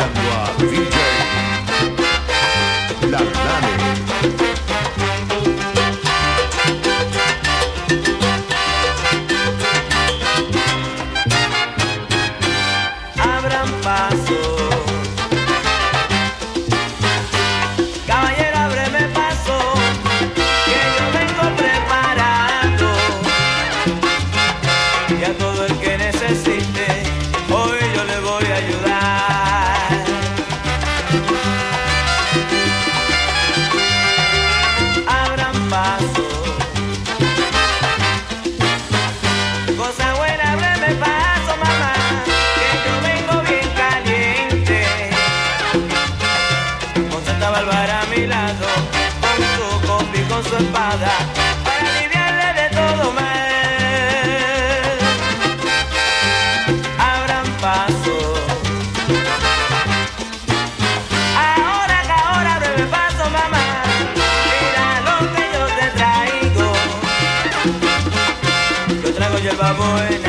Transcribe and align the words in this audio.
la 0.00 0.08
gloire. 0.08 0.99
su 50.42 50.56
espada 50.56 51.10
para 51.64 51.90
aliviarle 51.90 52.62
de 52.62 52.68
todo 52.70 53.12
mal. 53.12 53.24
Abran 56.98 57.46
paso. 57.60 58.18
Ahora 61.36 62.02
que 62.02 62.12
ahora 62.12 62.58
breve 62.58 62.84
paso, 62.86 63.24
mamá. 63.30 63.66
Mira 64.50 64.86
lo 65.08 65.16
que 65.34 65.44
yo 65.54 65.64
te 65.78 65.86
traigo. 65.98 66.68
Yo 69.04 69.14
traigo 69.14 69.38
yo 69.38 69.50
el 69.50 69.56
baboy. 69.56 70.19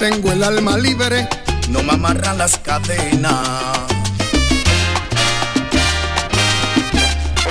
Tengo 0.00 0.32
el 0.32 0.42
alma 0.42 0.78
libre, 0.78 1.28
no 1.68 1.82
me 1.82 1.92
amarran 1.92 2.38
las 2.38 2.56
cadenas. 2.58 3.34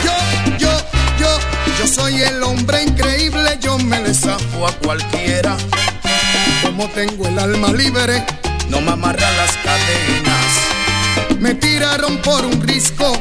Yo, 0.04 0.58
yo, 0.58 0.72
yo, 1.20 1.28
yo 1.78 1.88
soy 1.88 2.22
el 2.24 2.42
hombre 2.42 2.84
increíble, 2.84 3.60
yo 3.62 3.78
me 3.78 4.02
desafo 4.02 4.68
a 4.68 4.72
cualquiera. 4.72 5.56
Como 6.64 6.88
tengo 6.90 7.28
el 7.28 7.38
alma 7.38 7.72
libre, 7.72 8.26
no 8.70 8.82
me 8.82 8.94
amarran 8.94 9.38
las 9.38 9.52
cadenas. 9.58 10.29
Me 11.50 11.56
tiraron 11.56 12.18
por 12.18 12.46
un 12.46 12.62
risco, 12.62 13.12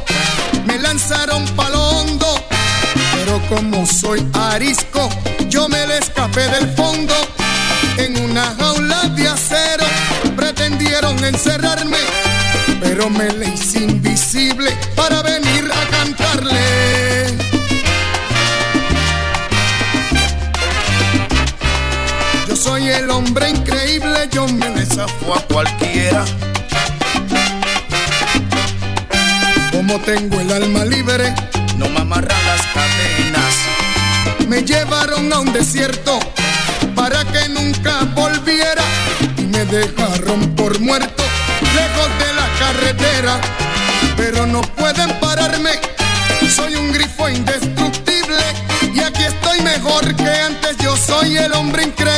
me 0.66 0.78
lanzaron 0.78 1.47
palo 1.56 1.81
hondo, 1.81 2.27
pero 3.15 3.41
como 3.49 3.87
soy 3.87 4.22
arisco, 4.34 5.09
yo 5.49 5.66
me 5.66 5.87
le 5.87 5.97
escapé 5.97 6.43
del 6.43 6.69
fondo 6.77 7.15
en 7.97 8.22
una 8.22 8.55
jaula 8.61 9.05
de 9.16 9.28
acero 9.28 9.87
pretendieron 10.37 11.25
encerrarme, 11.25 11.97
pero 12.83 13.09
me 13.09 13.33
le 13.33 13.49
hice 13.49 13.84
invisible 13.84 14.77
para 14.95 15.22
venir 15.22 15.65
a 15.72 15.91
cantarle. 15.91 17.28
Yo 22.47 22.56
soy 22.56 22.89
el 22.89 23.09
hombre 23.09 23.49
increíble, 23.49 24.28
yo 24.31 24.47
me 24.49 24.69
desafo 24.69 25.34
a 25.34 25.41
cualquiera. 25.47 26.27
Como 29.88 30.04
tengo 30.04 30.38
el 30.38 30.53
alma 30.53 30.84
libre, 30.84 31.34
no 31.78 31.88
me 31.88 32.00
amarran 32.00 32.47
las 32.47 32.60
cadenas. 32.75 33.54
Me 34.47 34.62
llevaron 34.62 35.32
a 35.32 35.41
un 35.41 35.50
desierto 35.50 36.19
para 36.94 37.25
que 37.25 37.49
nunca 37.49 38.04
volviera 38.15 38.82
y 39.38 39.44
me 39.44 39.65
dejaron 39.65 40.54
por 40.56 40.78
muerto 40.78 41.22
lejos 41.75 42.09
de 42.19 42.34
la 42.34 42.48
carretera. 42.59 43.41
Pero 44.15 44.47
no 44.47 44.60
pueden 44.60 45.09
pararme, 45.21 45.71
soy 46.54 46.77
un 46.77 46.93
grifo 46.93 47.31
indestructible 47.31 48.44
y 48.93 49.00
aquí 49.00 49.22
estoy 49.22 49.62
mejor 49.62 50.15
que 50.16 50.28
antes, 50.28 50.77
yo 50.82 50.94
soy 50.98 51.38
el 51.38 51.54
hombre 51.54 51.84
increíble. 51.84 52.18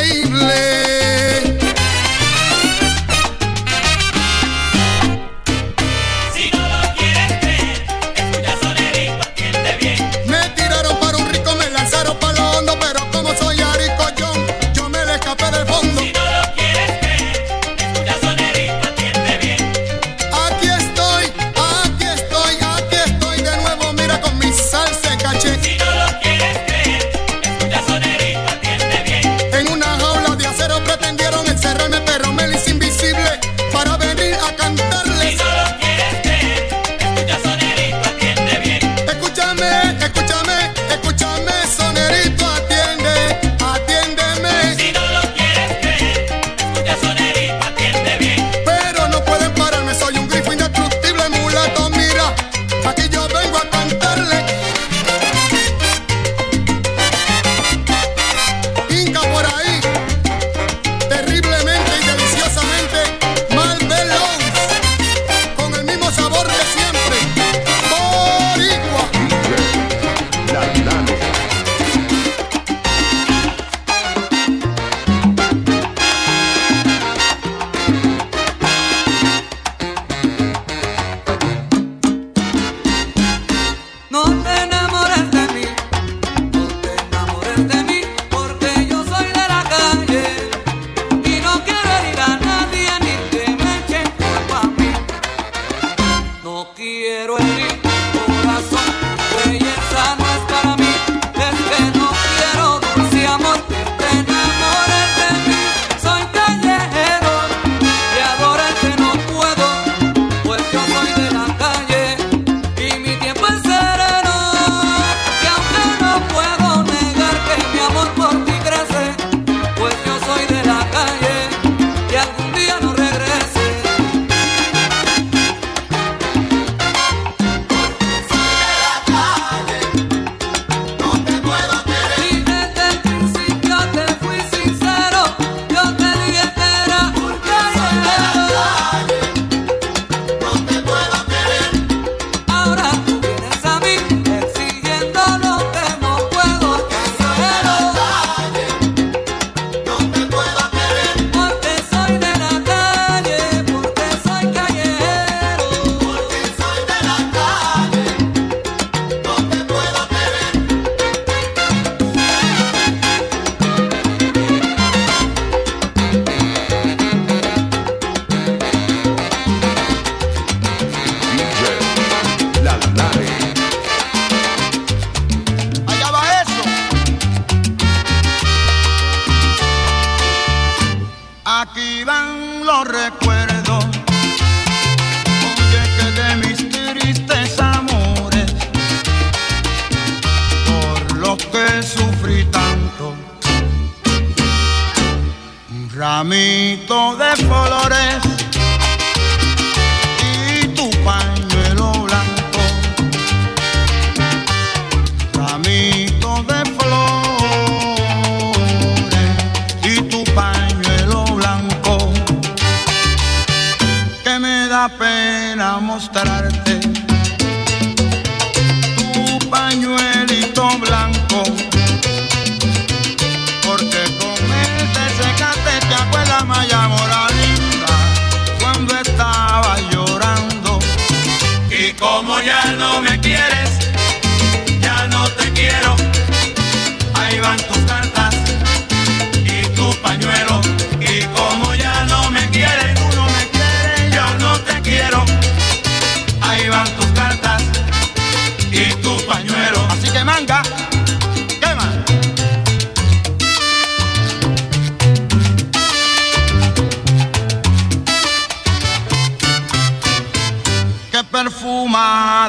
ramito 196.01 197.15
de 197.17 197.47
colores 197.47 198.30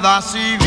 nada 0.01 0.19
sirve. 0.19 0.60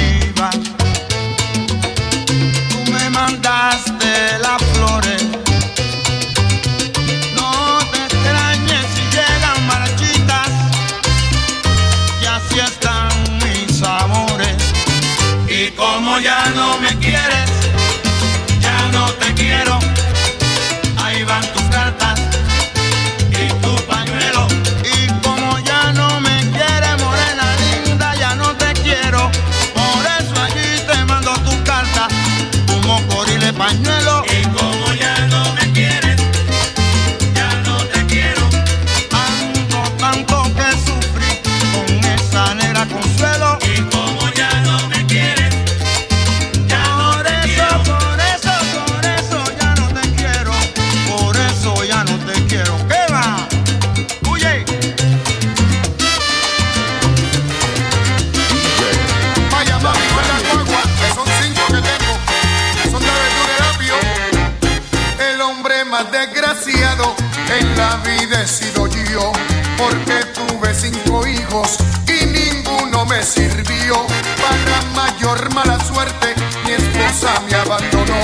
en 67.51 67.77
la 67.77 67.97
vida 67.99 68.43
he 68.43 68.47
sido 68.49 68.87
yo, 68.89 69.33
porque 69.77 70.25
tuve 70.35 70.75
cinco 70.75 71.27
hijos 71.27 71.77
y 72.09 72.27
ninguno 72.27 73.05
me 73.07 73.23
sirvió. 73.23 74.07
Para 74.43 74.83
mayor 74.95 75.53
mala 75.55 75.79
suerte, 75.85 76.35
mi 76.65 76.73
esposa 76.73 77.35
me 77.51 77.57
abandonó 77.57 78.23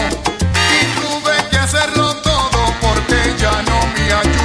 y 0.77 1.01
tuve 1.01 1.49
que 1.51 1.59
hacerlo 1.59 2.17
todo 2.17 2.75
porque 2.81 3.35
ya 3.39 3.63
no 3.63 3.81
me 3.95 4.13
ayudó. 4.13 4.40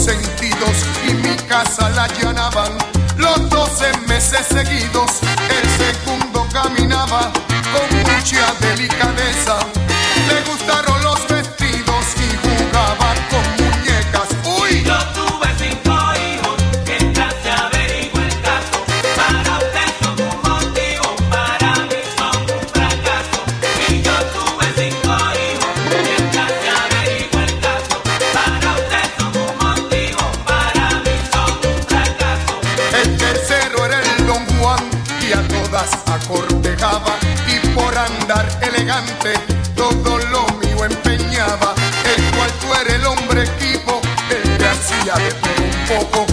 sentidos 0.00 0.86
y 1.06 1.12
mi 1.14 1.36
casa 1.46 1.90
la 1.90 2.06
llenaban 2.08 2.72
los 3.16 3.50
12 3.50 3.98
meses 4.08 4.46
seguidos. 4.46 5.20
El 5.22 5.68
segundo 5.78 6.46
caminaba 6.52 7.30
con 7.72 7.98
mucha 7.98 8.54
delicadeza. 8.60 9.79
ya 45.10 45.16
de 45.24 45.30
poco 45.88 46.26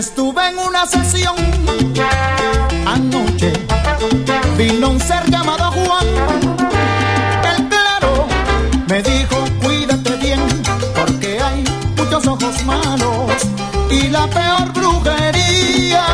estuve 0.00 0.48
en 0.48 0.58
una 0.58 0.86
sesión 0.86 1.36
anoche, 2.86 3.52
vino 4.56 4.88
un 4.92 4.98
ser 4.98 5.30
llamado 5.30 5.70
Juan. 5.72 6.06
El 7.44 7.68
claro 7.68 8.26
me 8.88 9.02
dijo, 9.02 9.36
cuídate 9.62 10.16
bien, 10.16 10.40
porque 10.94 11.38
hay 11.38 11.62
muchos 11.98 12.26
ojos 12.26 12.64
malos 12.64 13.42
y 13.90 14.08
la 14.08 14.26
peor 14.28 14.72
brujería 14.72 16.06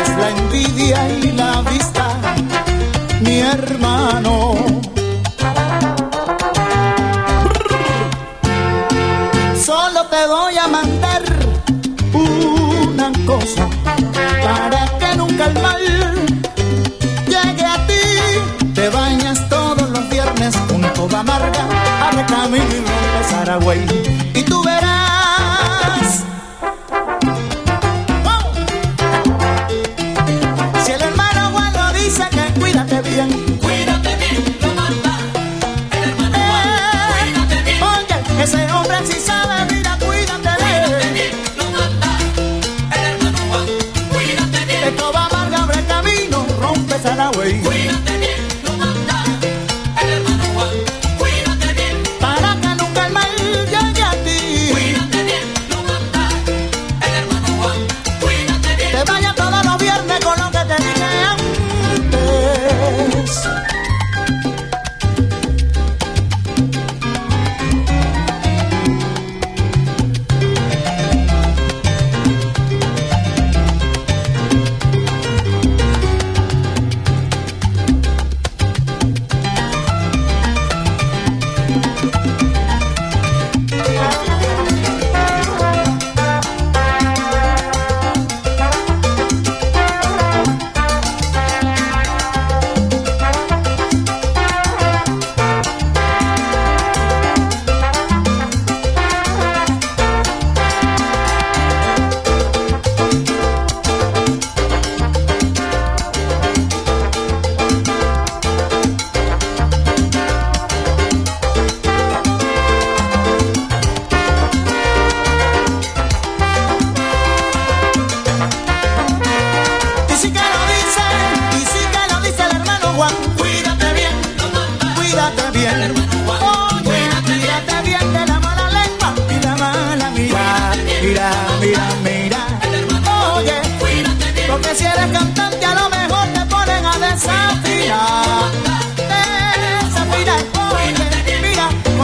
es 0.00 0.08
la 0.20 0.30
envidia 0.30 1.08
y 1.20 1.32
la 1.32 1.62
vista, 1.62 2.06
mi 3.22 3.40
hermano. 3.40 4.67
para 13.36 14.86
que 14.98 15.16
nunca 15.16 15.44
el 15.44 15.54
mal 15.60 15.82
llegue 17.26 17.64
a 17.64 17.86
ti. 17.86 18.72
Te 18.74 18.88
bañas 18.88 19.46
todos 19.50 19.90
los 19.90 20.08
viernes 20.08 20.56
junto 20.68 21.16
a 21.16 21.22
Marga, 21.22 21.68
abre 22.08 22.24
camino 22.24 22.90
a 23.20 23.30
Saragüey 23.30 23.84
y 24.34 24.42
tú 24.44 24.62
verás 24.64 24.97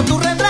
tu 0.06 0.18
reto. 0.18 0.43